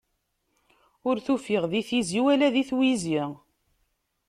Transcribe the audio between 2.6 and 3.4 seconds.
tiwizi.